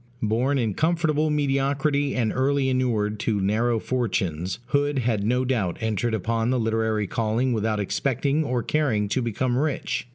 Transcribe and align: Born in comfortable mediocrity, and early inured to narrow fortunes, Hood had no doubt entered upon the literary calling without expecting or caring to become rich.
Born 0.23 0.57
in 0.57 0.73
comfortable 0.73 1.29
mediocrity, 1.29 2.15
and 2.15 2.33
early 2.33 2.69
inured 2.69 3.19
to 3.19 3.39
narrow 3.39 3.77
fortunes, 3.77 4.57
Hood 4.69 4.97
had 4.97 5.23
no 5.23 5.45
doubt 5.45 5.77
entered 5.79 6.15
upon 6.15 6.49
the 6.49 6.59
literary 6.59 7.05
calling 7.05 7.53
without 7.53 7.79
expecting 7.79 8.43
or 8.43 8.63
caring 8.63 9.07
to 9.09 9.21
become 9.21 9.55
rich. 9.59 10.07